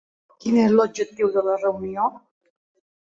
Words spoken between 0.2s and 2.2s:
Quin és l'objectiu de la reunió?